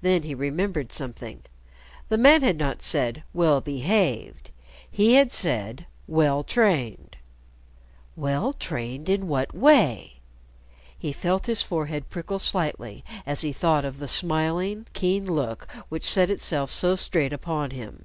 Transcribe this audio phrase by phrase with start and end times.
[0.00, 1.44] Then he remembered something.
[2.08, 4.50] The man had not said "well behaved,"
[4.90, 7.16] he had said "well trained."
[8.16, 10.14] Well trained in what way?
[10.98, 16.10] He felt his forehead prickle slightly as he thought of the smiling, keen look which
[16.10, 18.04] set itself so straight upon him.